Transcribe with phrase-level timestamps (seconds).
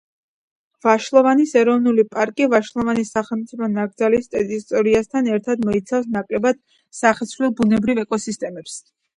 [0.85, 6.61] ვაშლოვანის ეროვნული პარკი ვაშლოვანის სახელმწიფო ნაკრძალის ტერიტორიასთან ერთად მოიცავს ნაკლებად
[7.05, 8.85] სახეცვლილ ბუნებრივ ეკოსისტემებს.